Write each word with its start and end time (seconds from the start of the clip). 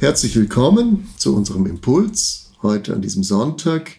Herzlich 0.00 0.34
willkommen 0.34 1.10
zu 1.18 1.36
unserem 1.36 1.66
Impuls 1.66 2.52
heute 2.62 2.94
an 2.94 3.02
diesem 3.02 3.22
Sonntag. 3.22 3.98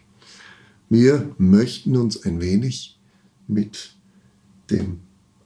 Wir 0.90 1.30
möchten 1.38 1.96
uns 1.96 2.26
ein 2.26 2.42
wenig 2.42 2.98
mit 3.48 3.94
dem 4.72 5.02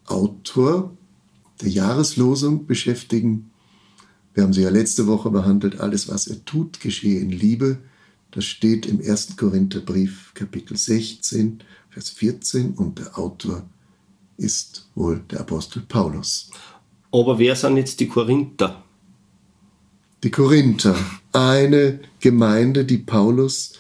Autor 0.06 0.96
der 1.60 1.68
Jahreslosung 1.68 2.68
beschäftigen. 2.68 3.52
Wir 4.34 4.44
haben 4.44 4.54
sie 4.54 4.62
ja 4.62 4.70
letzte 4.70 5.08
Woche 5.08 5.30
behandelt. 5.30 5.82
Alles, 5.82 6.08
was 6.08 6.26
er 6.28 6.46
tut, 6.46 6.80
geschehe 6.80 7.20
in 7.20 7.32
Liebe. 7.32 7.80
Das 8.32 8.46
steht 8.46 8.86
im 8.86 9.02
1. 9.02 9.36
Korintherbrief, 9.36 10.32
Kapitel 10.36 10.78
16, 10.78 11.66
Vers 11.90 12.12
14. 12.12 12.76
Und 12.76 13.00
der 13.00 13.20
Autor 13.20 13.64
ist 14.38 14.88
wohl 14.96 15.22
der 15.30 15.42
Apostel 15.42 15.82
Paulus. 15.82 16.50
Aber 17.12 17.40
wer 17.40 17.58
sind 17.58 17.76
jetzt 17.76 18.00
die 18.00 18.08
Korinther? 18.08 18.85
Die 20.26 20.32
Korinther, 20.32 20.96
eine 21.34 22.00
Gemeinde, 22.20 22.84
die 22.84 22.98
Paulus 22.98 23.74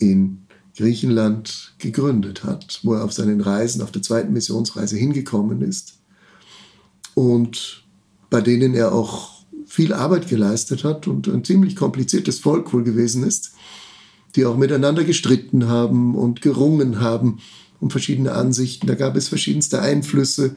in 0.00 0.40
Griechenland 0.76 1.72
gegründet 1.78 2.42
hat, 2.42 2.80
wo 2.82 2.94
er 2.94 3.04
auf 3.04 3.12
seinen 3.12 3.40
Reisen, 3.40 3.80
auf 3.80 3.92
der 3.92 4.02
zweiten 4.02 4.32
Missionsreise 4.32 4.96
hingekommen 4.96 5.62
ist 5.62 5.94
und 7.14 7.84
bei 8.28 8.40
denen 8.40 8.74
er 8.74 8.92
auch 8.92 9.44
viel 9.66 9.92
Arbeit 9.92 10.28
geleistet 10.28 10.82
hat 10.82 11.06
und 11.06 11.28
ein 11.28 11.44
ziemlich 11.44 11.76
kompliziertes 11.76 12.40
Volk 12.40 12.72
wohl 12.72 12.82
gewesen 12.82 13.22
ist, 13.22 13.52
die 14.34 14.46
auch 14.46 14.56
miteinander 14.56 15.04
gestritten 15.04 15.68
haben 15.68 16.16
und 16.16 16.42
gerungen 16.42 17.00
haben 17.00 17.38
um 17.78 17.90
verschiedene 17.90 18.32
Ansichten. 18.32 18.88
Da 18.88 18.96
gab 18.96 19.14
es 19.14 19.28
verschiedenste 19.28 19.80
Einflüsse, 19.80 20.56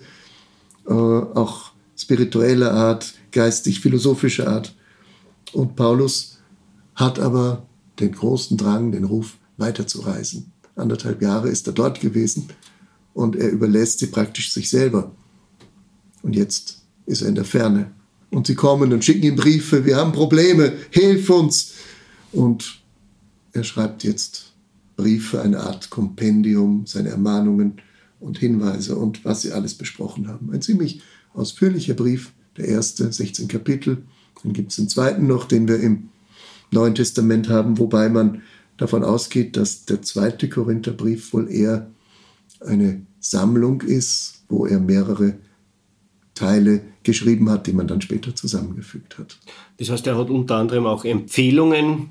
äh, 0.87 0.93
auch 0.93 1.73
spiritueller 1.95 2.71
Art, 2.73 3.13
geistig-philosophischer 3.31 4.47
Art. 4.47 4.73
Und 5.53 5.75
Paulus 5.75 6.39
hat 6.95 7.19
aber 7.19 7.65
den 7.99 8.11
großen 8.11 8.57
Drang, 8.57 8.91
den 8.91 9.03
Ruf, 9.03 9.37
weiterzureisen. 9.57 10.51
Anderthalb 10.75 11.21
Jahre 11.21 11.49
ist 11.49 11.67
er 11.67 11.73
dort 11.73 11.99
gewesen 11.99 12.49
und 13.13 13.35
er 13.35 13.49
überlässt 13.49 13.99
sie 13.99 14.07
praktisch 14.07 14.53
sich 14.53 14.69
selber. 14.69 15.11
Und 16.21 16.35
jetzt 16.35 16.83
ist 17.05 17.21
er 17.21 17.29
in 17.29 17.35
der 17.35 17.45
Ferne. 17.45 17.91
Und 18.29 18.47
sie 18.47 18.55
kommen 18.55 18.93
und 18.93 19.03
schicken 19.03 19.23
ihm 19.23 19.35
Briefe, 19.35 19.85
wir 19.85 19.95
haben 19.95 20.11
Probleme, 20.11 20.73
hilf 20.91 21.29
uns. 21.29 21.73
Und 22.31 22.81
er 23.53 23.63
schreibt 23.63 24.03
jetzt 24.03 24.53
Briefe, 24.97 25.41
eine 25.41 25.61
Art 25.61 25.89
Kompendium, 25.89 26.85
seine 26.85 27.09
Ermahnungen 27.09 27.81
und 28.19 28.37
Hinweise 28.37 28.95
und 28.95 29.23
was 29.25 29.41
sie 29.41 29.53
alles 29.53 29.75
besprochen 29.75 30.27
haben. 30.27 30.51
Ein 30.51 30.61
ziemlich 30.61 31.01
ausführlicher 31.33 31.93
Brief, 31.93 32.33
der 32.57 32.65
erste, 32.65 33.11
16 33.11 33.47
Kapitel. 33.47 34.03
Dann 34.43 34.53
gibt 34.53 34.71
es 34.71 34.77
den 34.77 34.89
zweiten 34.89 35.27
noch, 35.27 35.45
den 35.45 35.67
wir 35.67 35.79
im 35.79 36.09
Neuen 36.71 36.95
Testament 36.95 37.49
haben, 37.49 37.77
wobei 37.77 38.09
man 38.09 38.41
davon 38.77 39.03
ausgeht, 39.03 39.57
dass 39.57 39.85
der 39.85 40.01
zweite 40.01 40.49
Korintherbrief 40.49 41.33
wohl 41.33 41.49
eher 41.49 41.89
eine 42.59 43.01
Sammlung 43.19 43.81
ist, 43.81 44.43
wo 44.49 44.65
er 44.65 44.79
mehrere 44.79 45.35
Teile 46.35 46.81
geschrieben 47.03 47.49
hat, 47.49 47.67
die 47.67 47.73
man 47.73 47.87
dann 47.87 48.01
später 48.01 48.35
zusammengefügt 48.35 49.17
hat. 49.17 49.39
Das 49.77 49.89
heißt, 49.89 50.05
er 50.07 50.17
hat 50.17 50.29
unter 50.29 50.57
anderem 50.57 50.85
auch 50.85 51.03
Empfehlungen 51.03 52.09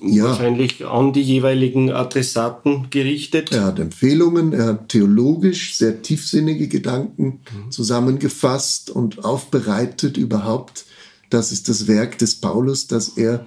ja. 0.00 0.24
wahrscheinlich 0.24 0.84
an 0.84 1.12
die 1.12 1.22
jeweiligen 1.22 1.90
Adressaten 1.90 2.88
gerichtet. 2.90 3.52
Er 3.52 3.64
hat 3.64 3.78
Empfehlungen, 3.78 4.52
er 4.52 4.66
hat 4.66 4.88
theologisch 4.88 5.76
sehr 5.76 6.02
tiefsinnige 6.02 6.68
Gedanken 6.68 7.40
mhm. 7.64 7.70
zusammengefasst 7.70 8.90
und 8.90 9.24
aufbereitet 9.24 10.16
überhaupt 10.16 10.84
das 11.32 11.52
ist 11.52 11.68
das 11.68 11.86
Werk 11.86 12.18
des 12.18 12.34
Paulus, 12.34 12.86
dass 12.86 13.08
er 13.08 13.46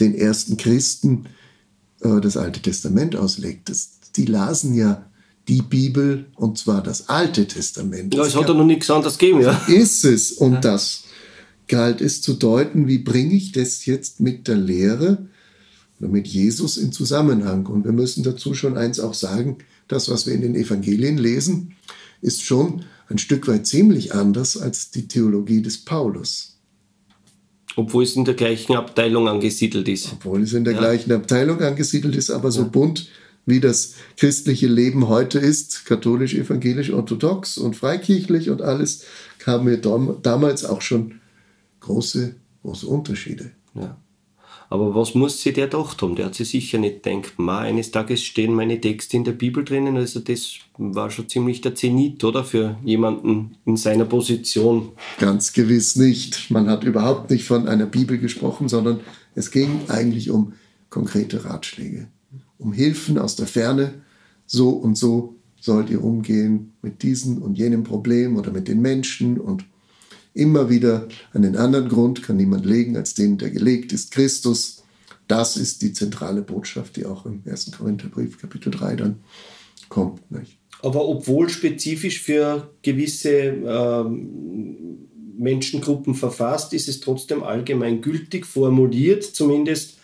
den 0.00 0.14
ersten 0.14 0.56
Christen 0.56 1.26
äh, 2.00 2.20
das 2.20 2.36
Alte 2.36 2.60
Testament 2.60 3.16
auslegt. 3.16 3.68
Das, 3.68 3.90
die 4.16 4.26
lasen 4.26 4.74
ja 4.74 5.10
die 5.48 5.62
Bibel 5.62 6.26
und 6.34 6.58
zwar 6.58 6.82
das 6.82 7.08
Alte 7.08 7.46
Testament. 7.46 8.14
Ja, 8.14 8.24
es 8.24 8.34
hat 8.34 8.48
ja 8.48 8.54
noch 8.54 8.64
nichts 8.64 8.90
anderes 8.90 9.18
gegeben, 9.18 9.42
ja. 9.42 9.52
Ist 9.68 10.04
es. 10.04 10.32
Und 10.32 10.54
ja. 10.54 10.60
das 10.60 11.04
galt 11.68 12.00
es 12.00 12.22
zu 12.22 12.34
deuten, 12.34 12.88
wie 12.88 12.98
bringe 12.98 13.34
ich 13.34 13.52
das 13.52 13.86
jetzt 13.86 14.20
mit 14.20 14.48
der 14.48 14.56
Lehre 14.56 15.28
oder 16.00 16.08
mit 16.08 16.26
Jesus 16.26 16.76
in 16.76 16.92
Zusammenhang. 16.92 17.66
Und 17.66 17.84
wir 17.84 17.92
müssen 17.92 18.24
dazu 18.24 18.54
schon 18.54 18.76
eins 18.76 18.98
auch 19.00 19.14
sagen, 19.14 19.58
das, 19.86 20.08
was 20.08 20.26
wir 20.26 20.34
in 20.34 20.42
den 20.42 20.54
Evangelien 20.54 21.18
lesen, 21.18 21.76
ist 22.20 22.42
schon 22.42 22.84
ein 23.08 23.18
Stück 23.18 23.46
weit 23.48 23.66
ziemlich 23.66 24.14
anders 24.14 24.56
als 24.56 24.90
die 24.90 25.06
Theologie 25.06 25.62
des 25.62 25.84
Paulus. 25.84 26.53
Obwohl 27.76 28.04
es 28.04 28.16
in 28.16 28.24
der 28.24 28.34
gleichen 28.34 28.74
Abteilung 28.76 29.28
angesiedelt 29.28 29.88
ist. 29.88 30.12
Obwohl 30.12 30.42
es 30.42 30.52
in 30.52 30.64
der 30.64 30.74
ja. 30.74 30.80
gleichen 30.80 31.12
Abteilung 31.12 31.60
angesiedelt 31.60 32.14
ist, 32.14 32.30
aber 32.30 32.50
so 32.50 32.62
ja. 32.62 32.68
bunt 32.68 33.08
wie 33.46 33.60
das 33.60 33.94
christliche 34.16 34.68
Leben 34.68 35.08
heute 35.08 35.38
ist, 35.38 35.84
katholisch, 35.84 36.34
evangelisch, 36.34 36.90
orthodox 36.90 37.58
und 37.58 37.76
freikirchlich 37.76 38.48
und 38.50 38.62
alles, 38.62 39.04
haben 39.44 39.66
wir 39.66 39.76
damals 39.76 40.64
auch 40.64 40.80
schon 40.80 41.20
große, 41.80 42.34
große 42.62 42.86
Unterschiede. 42.86 43.50
Ja. 43.74 43.98
Aber 44.74 44.92
was 44.92 45.14
muss 45.14 45.40
sie 45.40 45.52
der 45.52 45.68
gedacht 45.68 46.02
haben? 46.02 46.16
Der 46.16 46.26
hat 46.26 46.34
sich 46.34 46.48
sicher 46.48 46.78
nicht 46.78 47.04
gedacht, 47.04 47.34
ma, 47.38 47.60
eines 47.60 47.92
Tages 47.92 48.24
stehen 48.24 48.52
meine 48.52 48.80
Texte 48.80 49.16
in 49.16 49.22
der 49.22 49.30
Bibel 49.30 49.64
drinnen. 49.64 49.96
Also 49.96 50.18
das 50.18 50.54
war 50.78 51.12
schon 51.12 51.28
ziemlich 51.28 51.60
der 51.60 51.76
Zenit, 51.76 52.24
oder? 52.24 52.42
Für 52.42 52.76
jemanden 52.82 53.54
in 53.66 53.76
seiner 53.76 54.04
Position. 54.04 54.88
Ganz 55.20 55.52
gewiss 55.52 55.94
nicht. 55.94 56.50
Man 56.50 56.68
hat 56.68 56.82
überhaupt 56.82 57.30
nicht 57.30 57.44
von 57.44 57.68
einer 57.68 57.86
Bibel 57.86 58.18
gesprochen, 58.18 58.68
sondern 58.68 58.98
es 59.36 59.52
ging 59.52 59.82
eigentlich 59.86 60.30
um 60.30 60.54
konkrete 60.90 61.44
Ratschläge, 61.44 62.08
um 62.58 62.72
Hilfen 62.72 63.16
aus 63.16 63.36
der 63.36 63.46
Ferne. 63.46 64.02
So 64.44 64.70
und 64.70 64.98
so 64.98 65.36
sollt 65.60 65.88
ihr 65.88 66.02
umgehen 66.02 66.72
mit 66.82 67.04
diesem 67.04 67.40
und 67.42 67.56
jenem 67.56 67.84
Problem 67.84 68.36
oder 68.36 68.50
mit 68.50 68.66
den 68.66 68.82
Menschen 68.82 69.38
und 69.38 69.66
Immer 70.34 70.68
wieder 70.68 71.06
einen 71.32 71.56
anderen 71.56 71.88
Grund 71.88 72.24
kann 72.24 72.36
niemand 72.36 72.66
legen 72.66 72.96
als 72.96 73.14
den, 73.14 73.38
der 73.38 73.50
gelegt 73.50 73.92
ist, 73.92 74.10
Christus. 74.10 74.82
Das 75.28 75.56
ist 75.56 75.80
die 75.80 75.92
zentrale 75.92 76.42
Botschaft, 76.42 76.96
die 76.96 77.06
auch 77.06 77.24
im 77.24 77.42
1. 77.46 77.70
Korintherbrief 77.78 78.38
Kapitel 78.38 78.70
3 78.70 78.96
dann 78.96 79.20
kommt. 79.88 80.28
Nicht? 80.30 80.58
Aber 80.82 81.08
obwohl 81.08 81.48
spezifisch 81.48 82.20
für 82.20 82.70
gewisse 82.82 83.30
ähm, 83.30 85.08
Menschengruppen 85.38 86.14
verfasst, 86.14 86.74
ist 86.74 86.88
es 86.88 87.00
trotzdem 87.00 87.42
allgemein 87.42 88.00
gültig 88.00 88.44
formuliert. 88.44 89.22
Zumindest 89.24 89.98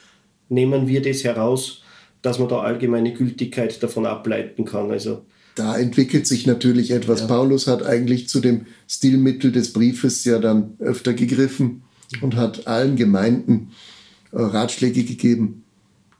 nehmen 0.48 0.88
wir 0.88 1.02
das 1.02 1.24
heraus, 1.24 1.82
dass 2.22 2.38
man 2.38 2.48
da 2.48 2.60
allgemeine 2.60 3.12
Gültigkeit 3.12 3.82
davon 3.82 4.06
ableiten 4.06 4.64
kann. 4.64 4.90
Also 4.90 5.24
da 5.54 5.76
entwickelt 5.76 6.26
sich 6.26 6.46
natürlich 6.46 6.90
etwas. 6.90 7.20
Ja. 7.20 7.26
Paulus 7.26 7.66
hat 7.66 7.82
eigentlich 7.82 8.28
zu 8.28 8.40
dem 8.40 8.66
Stilmittel 8.88 9.52
des 9.52 9.72
Briefes 9.72 10.24
ja 10.24 10.38
dann 10.38 10.74
öfter 10.78 11.12
gegriffen 11.12 11.82
und 12.20 12.36
hat 12.36 12.66
allen 12.66 12.96
Gemeinden 12.96 13.70
äh, 14.32 14.40
Ratschläge 14.40 15.04
gegeben. 15.04 15.64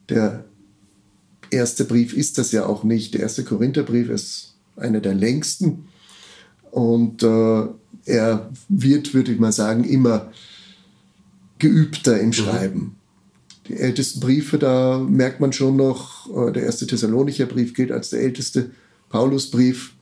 Der 0.09 0.44
erste 1.50 1.85
Brief 1.85 2.12
ist 2.12 2.38
das 2.38 2.53
ja 2.53 2.67
auch 2.67 2.85
nicht. 2.85 3.15
Der 3.15 3.21
erste 3.21 3.44
Korintherbrief 3.44 4.09
ist 4.09 4.55
einer 4.77 5.00
der 5.00 5.15
längsten 5.15 5.85
und 6.71 7.23
äh, 7.23 7.67
er 8.06 8.50
wird, 8.69 9.15
würde 9.15 9.32
ich 9.32 9.38
mal 9.38 9.53
sagen, 9.53 9.85
immer 9.85 10.32
geübter 11.59 12.19
im 12.19 12.29
mhm. 12.29 12.32
Schreiben. 12.32 12.97
Die 13.69 13.77
ältesten 13.77 14.21
Briefe, 14.21 14.59
da 14.59 14.99
merkt 14.99 15.41
man 15.41 15.53
schon 15.53 15.77
noch, 15.77 16.29
äh, 16.35 16.53
der 16.53 16.65
erste 16.65 16.87
Thessalonicher 16.87 17.47
Brief 17.47 17.75
gilt 17.75 17.93
als 17.93 18.11
der 18.11 18.21
älteste 18.21 18.71
Paulusbrief, 19.10 19.92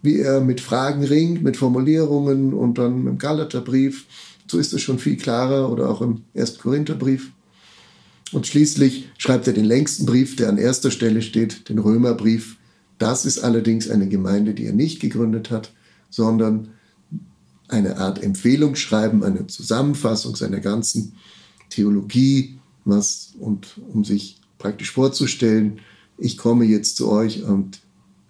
wie 0.00 0.18
er 0.18 0.40
mit 0.40 0.62
Fragen 0.62 1.04
ringt, 1.04 1.42
mit 1.42 1.58
Formulierungen 1.58 2.54
und 2.54 2.78
dann 2.78 3.06
im 3.06 3.18
Galaterbrief. 3.18 4.06
So 4.46 4.58
ist 4.58 4.72
es 4.72 4.80
schon 4.80 4.98
viel 4.98 5.16
klarer 5.16 5.70
oder 5.70 5.90
auch 5.90 6.00
im 6.00 6.22
1. 6.34 6.58
Korintherbrief. 6.58 7.30
Und 8.32 8.46
schließlich 8.46 9.10
schreibt 9.18 9.46
er 9.46 9.52
den 9.52 9.66
längsten 9.66 10.06
Brief, 10.06 10.36
der 10.36 10.48
an 10.48 10.56
erster 10.56 10.90
Stelle 10.90 11.20
steht, 11.20 11.68
den 11.68 11.78
Römerbrief. 11.78 12.56
Das 12.98 13.26
ist 13.26 13.40
allerdings 13.40 13.90
eine 13.90 14.08
Gemeinde, 14.08 14.54
die 14.54 14.64
er 14.64 14.72
nicht 14.72 15.00
gegründet 15.00 15.50
hat, 15.50 15.72
sondern 16.08 16.68
eine 17.68 17.98
Art 17.98 18.22
Empfehlungsschreiben, 18.22 19.22
eine 19.22 19.46
Zusammenfassung 19.46 20.36
seiner 20.36 20.60
ganzen 20.60 21.14
Theologie, 21.70 22.58
was 22.84 23.34
und 23.38 23.78
um 23.92 24.04
sich 24.04 24.40
praktisch 24.58 24.92
vorzustellen, 24.92 25.80
ich 26.18 26.36
komme 26.36 26.64
jetzt 26.64 26.96
zu 26.96 27.10
euch 27.10 27.42
und 27.42 27.80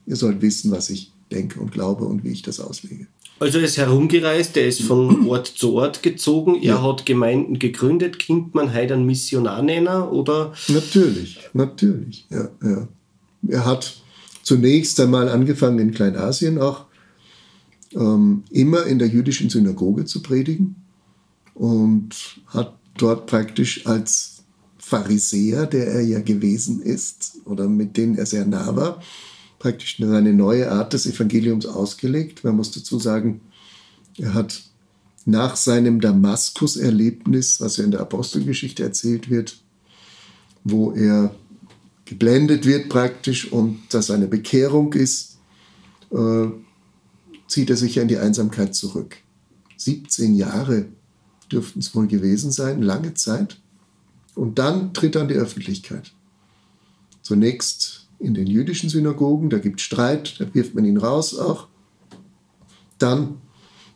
ihr 0.06 0.16
sollt 0.16 0.42
wissen, 0.42 0.70
was 0.70 0.90
ich 0.90 1.12
denke 1.30 1.60
und 1.60 1.72
glaube 1.72 2.04
und 2.04 2.24
wie 2.24 2.32
ich 2.32 2.42
das 2.42 2.60
auslege. 2.60 3.06
Also 3.40 3.58
er 3.58 3.64
ist 3.64 3.76
herumgereist, 3.76 4.56
er 4.56 4.66
ist 4.66 4.82
von 4.82 5.26
Ort 5.28 5.46
zu 5.46 5.74
Ort 5.74 6.02
gezogen, 6.02 6.56
er 6.56 6.62
ja. 6.62 6.82
hat 6.82 7.06
Gemeinden 7.06 7.58
gegründet. 7.58 8.18
Kind 8.18 8.54
man 8.54 8.72
heute 8.74 8.94
einen 8.94 9.06
Missionar 9.06 9.62
nennen, 9.62 10.02
oder? 10.02 10.52
Natürlich, 10.68 11.40
natürlich, 11.52 12.26
ja, 12.30 12.48
ja. 12.62 12.88
Er 13.48 13.64
hat 13.64 14.00
zunächst 14.42 15.00
einmal 15.00 15.28
angefangen 15.28 15.80
in 15.80 15.90
Kleinasien 15.92 16.58
auch 16.58 16.86
ähm, 17.94 18.44
immer 18.50 18.86
in 18.86 18.98
der 18.98 19.08
jüdischen 19.08 19.50
Synagoge 19.50 20.04
zu 20.04 20.22
predigen 20.22 20.76
und 21.54 22.14
hat 22.46 22.76
dort 22.96 23.26
praktisch 23.26 23.86
als 23.86 24.44
Pharisäer, 24.78 25.66
der 25.66 25.86
er 25.88 26.02
ja 26.02 26.20
gewesen 26.20 26.80
ist 26.80 27.38
oder 27.44 27.68
mit 27.68 27.96
denen 27.96 28.16
er 28.16 28.26
sehr 28.26 28.44
nah 28.44 28.74
war, 28.76 29.02
praktisch 29.62 29.98
seine 30.00 30.32
neue 30.32 30.72
Art 30.72 30.92
des 30.92 31.06
Evangeliums 31.06 31.66
ausgelegt. 31.66 32.42
Man 32.42 32.56
muss 32.56 32.72
dazu 32.72 32.98
sagen, 32.98 33.42
er 34.18 34.34
hat 34.34 34.60
nach 35.24 35.54
seinem 35.54 36.00
Damaskus-Erlebnis, 36.00 37.60
was 37.60 37.76
ja 37.76 37.84
in 37.84 37.92
der 37.92 38.00
Apostelgeschichte 38.00 38.82
erzählt 38.82 39.30
wird, 39.30 39.56
wo 40.64 40.90
er 40.90 41.32
geblendet 42.06 42.66
wird 42.66 42.88
praktisch 42.88 43.52
und 43.52 43.78
das 43.90 44.10
eine 44.10 44.26
Bekehrung 44.26 44.94
ist, 44.94 45.38
äh, 46.10 46.48
zieht 47.46 47.70
er 47.70 47.76
sich 47.76 47.94
ja 47.94 48.02
in 48.02 48.08
die 48.08 48.18
Einsamkeit 48.18 48.74
zurück. 48.74 49.18
17 49.76 50.34
Jahre 50.34 50.86
dürften 51.52 51.78
es 51.78 51.94
wohl 51.94 52.08
gewesen 52.08 52.50
sein, 52.50 52.82
lange 52.82 53.14
Zeit. 53.14 53.60
Und 54.34 54.58
dann 54.58 54.92
tritt 54.92 55.14
er 55.14 55.22
an 55.22 55.28
die 55.28 55.34
Öffentlichkeit. 55.34 56.12
Zunächst 57.22 58.01
in 58.22 58.34
den 58.34 58.46
jüdischen 58.46 58.88
Synagogen, 58.88 59.50
da 59.50 59.58
gibt 59.58 59.80
es 59.80 59.86
Streit, 59.86 60.36
da 60.38 60.54
wirft 60.54 60.74
man 60.74 60.84
ihn 60.84 60.96
raus 60.96 61.36
auch. 61.38 61.66
Dann 62.98 63.38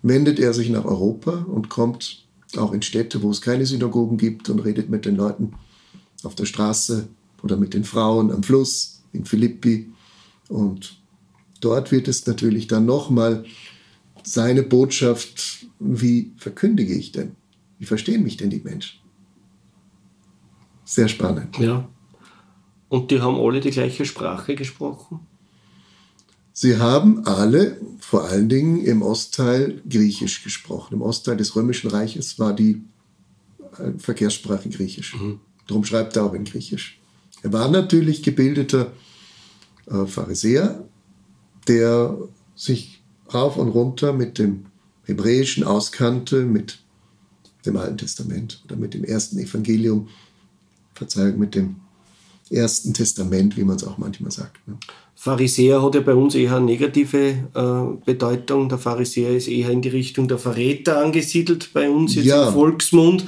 wendet 0.02 0.38
er 0.38 0.52
sich 0.52 0.68
nach 0.68 0.84
Europa 0.84 1.46
und 1.48 1.68
kommt 1.68 2.26
auch 2.56 2.72
in 2.72 2.82
Städte, 2.82 3.22
wo 3.22 3.30
es 3.30 3.40
keine 3.40 3.66
Synagogen 3.66 4.18
gibt 4.18 4.48
und 4.48 4.60
redet 4.60 4.88
mit 4.88 5.04
den 5.04 5.16
Leuten 5.16 5.52
auf 6.22 6.34
der 6.34 6.44
Straße 6.44 7.08
oder 7.42 7.56
mit 7.56 7.74
den 7.74 7.84
Frauen 7.84 8.30
am 8.32 8.42
Fluss 8.42 9.02
in 9.12 9.24
Philippi. 9.24 9.90
Und 10.48 10.96
dort 11.60 11.92
wird 11.92 12.08
es 12.08 12.26
natürlich 12.26 12.66
dann 12.66 12.86
nochmal 12.86 13.44
seine 14.22 14.62
Botschaft, 14.62 15.66
wie 15.78 16.32
verkündige 16.36 16.94
ich 16.94 17.12
denn? 17.12 17.36
Wie 17.78 17.84
verstehen 17.84 18.22
mich 18.22 18.36
denn 18.36 18.50
die 18.50 18.60
Menschen? 18.60 18.98
Sehr 20.84 21.08
spannend. 21.08 21.58
Ja. 21.58 21.88
Und 22.88 23.10
die 23.10 23.20
haben 23.20 23.36
alle 23.36 23.60
die 23.60 23.70
gleiche 23.70 24.04
Sprache 24.04 24.54
gesprochen? 24.54 25.20
Sie 26.52 26.78
haben 26.78 27.26
alle, 27.26 27.78
vor 28.00 28.24
allen 28.24 28.48
Dingen 28.48 28.82
im 28.82 29.02
Ostteil, 29.02 29.82
Griechisch 29.88 30.42
gesprochen. 30.42 30.94
Im 30.94 31.02
Ostteil 31.02 31.36
des 31.36 31.54
Römischen 31.54 31.90
Reiches 31.90 32.38
war 32.38 32.54
die 32.54 32.82
äh, 33.78 33.90
Verkehrssprache 33.98 34.70
Griechisch. 34.70 35.14
Mhm. 35.20 35.40
Darum 35.66 35.84
schreibt 35.84 36.16
er 36.16 36.24
auch 36.24 36.32
in 36.32 36.44
Griechisch. 36.44 36.98
Er 37.42 37.52
war 37.52 37.68
natürlich 37.68 38.22
gebildeter 38.22 38.92
äh, 39.86 40.06
Pharisäer, 40.06 40.88
der 41.68 42.16
sich 42.54 43.02
rauf 43.32 43.56
und 43.56 43.68
runter 43.68 44.12
mit 44.12 44.38
dem 44.38 44.66
Hebräischen 45.04 45.64
auskannte, 45.64 46.44
mit 46.44 46.78
dem 47.66 47.76
Alten 47.76 47.98
Testament 47.98 48.62
oder 48.64 48.76
mit 48.76 48.94
dem 48.94 49.04
ersten 49.04 49.38
Evangelium, 49.38 50.08
Verzeihung, 50.94 51.38
mit 51.38 51.54
dem 51.54 51.76
Ersten 52.50 52.94
Testament, 52.94 53.56
wie 53.56 53.64
man 53.64 53.76
es 53.76 53.84
auch 53.84 53.98
manchmal 53.98 54.30
sagt. 54.30 54.66
Ne? 54.68 54.76
Pharisäer 55.14 55.82
hat 55.82 55.94
ja 55.94 56.02
bei 56.02 56.14
uns 56.14 56.34
eher 56.34 56.56
eine 56.56 56.66
negative 56.66 57.48
äh, 57.54 58.04
Bedeutung. 58.04 58.68
Der 58.68 58.78
Pharisäer 58.78 59.34
ist 59.36 59.48
eher 59.48 59.70
in 59.70 59.82
die 59.82 59.88
Richtung 59.88 60.28
der 60.28 60.38
Verräter 60.38 61.02
angesiedelt 61.02 61.70
bei 61.72 61.88
uns 61.90 62.14
jetzt 62.14 62.26
ja. 62.26 62.48
im 62.48 62.54
Volksmund, 62.54 63.24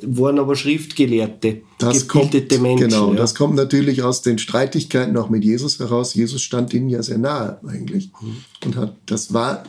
waren 0.00 0.38
aber 0.38 0.56
Schriftgelehrte, 0.56 1.62
das 1.78 2.08
gebildete 2.08 2.56
kommt, 2.56 2.62
Menschen. 2.62 2.88
Genau, 2.88 3.10
ja. 3.10 3.16
das 3.16 3.34
kommt 3.34 3.56
natürlich 3.56 4.02
aus 4.02 4.22
den 4.22 4.38
Streitigkeiten 4.38 5.16
auch 5.16 5.28
mit 5.28 5.44
Jesus 5.44 5.78
heraus. 5.78 6.14
Jesus 6.14 6.42
stand 6.42 6.72
ihnen 6.72 6.88
ja 6.88 7.02
sehr 7.02 7.18
nahe 7.18 7.60
eigentlich 7.66 8.10
mhm. 8.20 8.36
und 8.64 8.76
hat, 8.76 8.96
das 9.06 9.34
war 9.34 9.64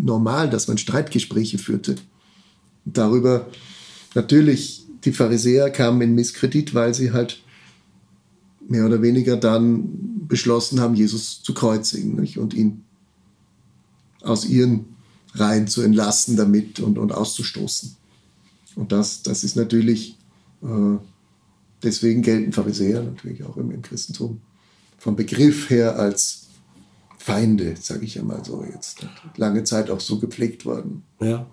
normal, 0.00 0.48
dass 0.48 0.68
man 0.68 0.78
Streitgespräche 0.78 1.58
führte. 1.58 1.96
Darüber 2.84 3.46
natürlich 4.14 4.84
die 5.04 5.12
Pharisäer 5.12 5.70
kamen 5.70 6.00
in 6.02 6.14
Misskredit, 6.14 6.74
weil 6.74 6.94
sie 6.94 7.12
halt 7.12 7.40
mehr 8.68 8.86
oder 8.86 9.02
weniger 9.02 9.36
dann 9.36 10.26
beschlossen 10.28 10.80
haben, 10.80 10.94
Jesus 10.94 11.42
zu 11.42 11.54
kreuzigen 11.54 12.16
nicht? 12.16 12.38
und 12.38 12.54
ihn 12.54 12.84
aus 14.22 14.44
ihren 14.44 14.96
Reihen 15.34 15.68
zu 15.68 15.82
entlassen 15.82 16.36
damit 16.36 16.80
und, 16.80 16.98
und 16.98 17.12
auszustoßen. 17.12 17.96
Und 18.74 18.92
das, 18.92 19.22
das 19.22 19.44
ist 19.44 19.56
natürlich, 19.56 20.16
äh, 20.62 20.98
deswegen 21.82 22.22
gelten 22.22 22.52
Pharisäer 22.52 23.02
natürlich 23.02 23.44
auch 23.44 23.56
im, 23.56 23.70
im 23.70 23.82
Christentum 23.82 24.40
vom 24.98 25.16
Begriff 25.16 25.70
her 25.70 25.98
als 25.98 26.46
Feinde, 27.18 27.74
sage 27.80 28.04
ich 28.04 28.16
ja 28.16 28.22
mal 28.22 28.44
so 28.44 28.64
jetzt. 28.64 29.06
Lange 29.36 29.64
Zeit 29.64 29.90
auch 29.90 30.00
so 30.00 30.18
gepflegt 30.18 30.64
worden. 30.64 31.02
Ja. 31.20 31.46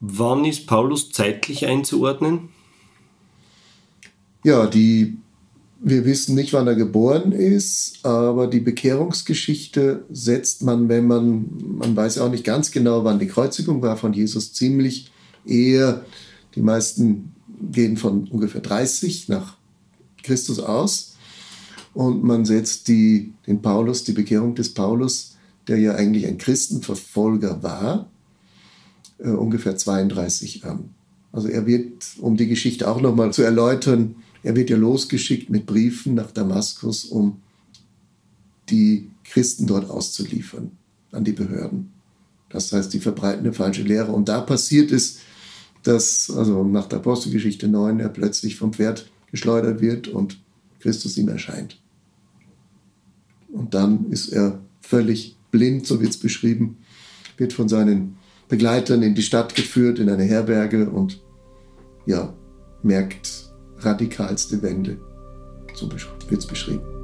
Wann 0.00 0.44
ist 0.44 0.66
Paulus 0.66 1.10
zeitlich 1.10 1.66
einzuordnen? 1.66 2.48
Ja, 4.44 4.66
die 4.66 5.18
wir 5.84 6.04
wissen 6.04 6.36
nicht, 6.36 6.52
wann 6.52 6.68
er 6.68 6.76
geboren 6.76 7.32
ist, 7.32 8.04
aber 8.04 8.46
die 8.46 8.60
Bekehrungsgeschichte 8.60 10.04
setzt 10.10 10.62
man, 10.62 10.88
wenn 10.88 11.08
man, 11.08 11.46
man 11.78 11.96
weiß 11.96 12.18
auch 12.18 12.30
nicht 12.30 12.44
ganz 12.44 12.70
genau, 12.70 13.04
wann 13.04 13.18
die 13.18 13.26
Kreuzigung 13.26 13.82
war 13.82 13.96
von 13.96 14.12
Jesus, 14.12 14.52
ziemlich 14.52 15.10
eher, 15.44 16.04
die 16.54 16.62
meisten 16.62 17.32
gehen 17.72 17.96
von 17.96 18.28
ungefähr 18.28 18.60
30 18.60 19.28
nach 19.28 19.56
Christus 20.22 20.60
aus 20.60 21.16
und 21.94 22.22
man 22.22 22.44
setzt 22.44 22.86
die, 22.86 23.32
den 23.48 23.60
Paulus, 23.60 24.04
die 24.04 24.12
Bekehrung 24.12 24.54
des 24.54 24.74
Paulus, 24.74 25.36
der 25.66 25.78
ja 25.78 25.96
eigentlich 25.96 26.26
ein 26.26 26.38
Christenverfolger 26.38 27.62
war, 27.64 28.08
äh, 29.18 29.30
ungefähr 29.30 29.76
32 29.76 30.64
an. 30.64 30.90
Also 31.32 31.48
er 31.48 31.66
wird, 31.66 32.04
um 32.20 32.36
die 32.36 32.46
Geschichte 32.46 32.88
auch 32.88 33.00
nochmal 33.00 33.32
zu 33.32 33.42
erläutern, 33.42 34.16
er 34.42 34.56
wird 34.56 34.70
ja 34.70 34.76
losgeschickt 34.76 35.50
mit 35.50 35.66
Briefen 35.66 36.14
nach 36.14 36.30
Damaskus, 36.30 37.04
um 37.04 37.40
die 38.68 39.10
Christen 39.24 39.66
dort 39.66 39.88
auszuliefern 39.88 40.72
an 41.12 41.24
die 41.24 41.32
Behörden. 41.32 41.92
Das 42.48 42.72
heißt, 42.72 42.92
die 42.92 43.00
verbreiten 43.00 43.40
eine 43.40 43.52
falsche 43.52 43.82
Lehre. 43.82 44.12
Und 44.12 44.28
da 44.28 44.40
passiert 44.40 44.90
es, 44.92 45.20
dass, 45.82 46.30
also 46.30 46.64
nach 46.64 46.86
der 46.86 46.98
Apostelgeschichte 46.98 47.68
9, 47.68 48.00
er 48.00 48.08
plötzlich 48.08 48.56
vom 48.56 48.72
Pferd 48.72 49.10
geschleudert 49.30 49.80
wird 49.80 50.08
und 50.08 50.38
Christus 50.80 51.16
ihm 51.16 51.28
erscheint. 51.28 51.80
Und 53.52 53.74
dann 53.74 54.10
ist 54.10 54.28
er 54.28 54.60
völlig 54.80 55.36
blind, 55.50 55.86
so 55.86 56.00
wird 56.00 56.10
es 56.10 56.16
beschrieben, 56.16 56.78
wird 57.36 57.52
von 57.52 57.68
seinen 57.68 58.16
Begleitern 58.48 59.02
in 59.02 59.14
die 59.14 59.22
Stadt 59.22 59.54
geführt, 59.54 59.98
in 59.98 60.08
eine 60.08 60.24
Herberge 60.24 60.90
und 60.90 61.20
ja, 62.06 62.34
merkt, 62.82 63.51
radikalste 63.84 64.62
Wende. 64.62 64.98
So 65.74 65.90
wird 65.90 66.40
es 66.40 66.46
beschrieben. 66.46 67.01